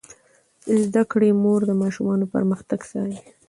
[0.65, 3.17] د زده کړې مور د ماشومانو پرمختګ څاري.